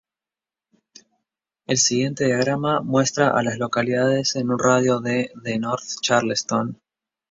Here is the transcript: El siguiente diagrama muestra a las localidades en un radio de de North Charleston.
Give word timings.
El 1.67 1.77
siguiente 1.77 2.25
diagrama 2.25 2.81
muestra 2.81 3.37
a 3.37 3.43
las 3.43 3.59
localidades 3.59 4.35
en 4.35 4.49
un 4.49 4.57
radio 4.57 4.99
de 4.99 5.29
de 5.43 5.59
North 5.59 5.99
Charleston. 6.01 6.81